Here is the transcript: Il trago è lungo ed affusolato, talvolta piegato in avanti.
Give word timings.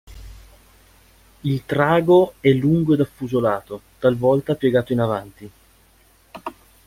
Il 1.41 1.63
trago 1.67 2.33
è 2.39 2.49
lungo 2.49 2.95
ed 2.95 3.01
affusolato, 3.01 3.81
talvolta 3.99 4.55
piegato 4.55 4.93
in 4.93 4.99
avanti. 4.99 5.51